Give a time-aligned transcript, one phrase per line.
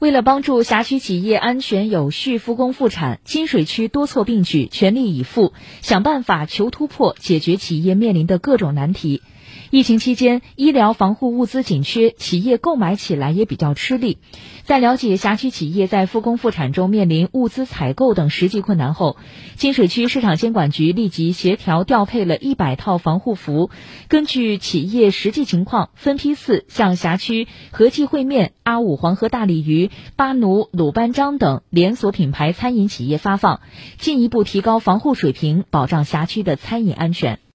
[0.00, 9.22] 为了帮助辖区企业安全有序复工复产，金水区多措并举，全力以赴，想办法求突破，解决企业面临的各种难题。
[9.70, 14.18] 疫情期间，医疗防护物资紧缺，企业购买起来也比较吃力。
[14.62, 19.16] 在了解辖区企业在复工复产中面临物资采购等实际困难后，
[19.56, 23.70] 金水区市场监管局立即协调调配了一百套防护服，
[24.08, 33.60] 根据企业实际情况，分批次向辖区和记烩面、阿五黄河大鲤鱼、巴奴鲁班章等连锁品牌餐饮企业发放，
[33.98, 37.44] 进一步提高防护水平，保障辖区的餐饮安全。